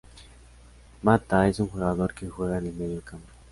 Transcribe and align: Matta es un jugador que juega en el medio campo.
Matta 1.03 1.47
es 1.47 1.59
un 1.59 1.67
jugador 1.67 2.15
que 2.15 2.27
juega 2.27 2.57
en 2.57 2.65
el 2.65 2.73
medio 2.73 3.01
campo. 3.03 3.29